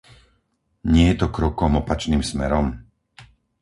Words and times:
Nie 0.93 1.05
je 1.13 1.21
to 1.21 1.27
krokom 1.37 1.71
opačným 1.81 2.23
smerom? 2.31 2.65